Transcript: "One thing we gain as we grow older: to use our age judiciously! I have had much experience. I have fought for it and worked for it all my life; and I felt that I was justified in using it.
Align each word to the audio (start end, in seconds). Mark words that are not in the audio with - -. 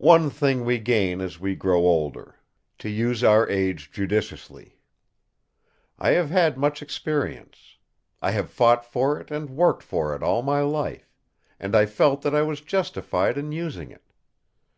"One 0.00 0.30
thing 0.30 0.64
we 0.64 0.78
gain 0.78 1.20
as 1.20 1.38
we 1.38 1.54
grow 1.54 1.80
older: 1.80 2.36
to 2.78 2.88
use 2.88 3.22
our 3.22 3.46
age 3.50 3.90
judiciously! 3.92 4.78
I 5.98 6.12
have 6.12 6.30
had 6.30 6.56
much 6.56 6.80
experience. 6.80 7.76
I 8.22 8.30
have 8.30 8.48
fought 8.48 8.82
for 8.82 9.20
it 9.20 9.30
and 9.30 9.50
worked 9.50 9.82
for 9.82 10.16
it 10.16 10.22
all 10.22 10.40
my 10.40 10.62
life; 10.62 11.12
and 11.60 11.76
I 11.76 11.84
felt 11.84 12.22
that 12.22 12.34
I 12.34 12.40
was 12.40 12.62
justified 12.62 13.36
in 13.36 13.52
using 13.52 13.90
it. 13.90 14.06